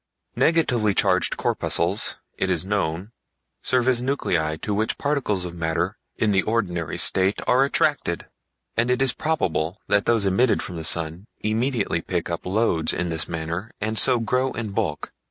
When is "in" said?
6.15-6.31, 12.93-13.09, 14.53-14.71